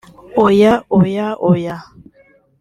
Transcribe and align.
Oya 0.45 0.73
oya 0.99 1.27
oya 1.49 1.75